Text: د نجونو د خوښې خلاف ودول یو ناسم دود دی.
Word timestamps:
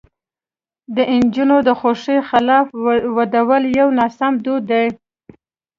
د 0.95 0.97
نجونو 1.21 1.57
د 1.67 1.69
خوښې 1.79 2.17
خلاف 2.29 2.67
ودول 3.15 3.63
یو 3.79 3.87
ناسم 3.99 4.33
دود 4.45 4.63
دی. 4.71 4.87